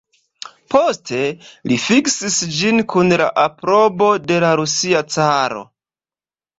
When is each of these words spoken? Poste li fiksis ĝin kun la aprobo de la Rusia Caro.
Poste 0.75 1.19
li 1.73 1.77
fiksis 1.83 2.39
ĝin 2.57 2.83
kun 2.95 3.15
la 3.25 3.31
aprobo 3.45 4.11
de 4.27 4.43
la 4.49 4.53
Rusia 4.65 5.07
Caro. 5.17 5.67